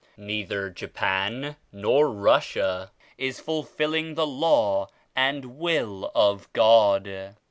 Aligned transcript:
Neither 0.17 0.71
Jap 0.71 0.99
an 1.03 1.57
nor 1.71 2.09
Russia 2.11 2.89
is 3.19 3.39
fulfilling 3.39 4.15
the 4.15 4.25
Law 4.25 4.87
and 5.15 5.59
Will 5.59 6.11
of 6.15 6.51
God. 6.53 7.35